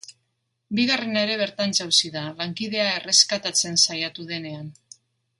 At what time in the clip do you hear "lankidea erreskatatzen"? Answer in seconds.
2.39-3.77